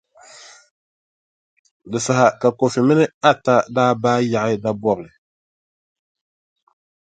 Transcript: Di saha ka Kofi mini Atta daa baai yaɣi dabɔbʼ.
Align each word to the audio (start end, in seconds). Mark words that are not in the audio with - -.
Di 1.91 1.99
saha 2.05 2.27
ka 2.41 2.49
Kofi 2.59 2.79
mini 2.87 3.05
Atta 3.29 3.55
daa 3.75 3.91
baai 4.01 4.23
yaɣi 4.31 4.53
dabɔbʼ. 4.63 5.01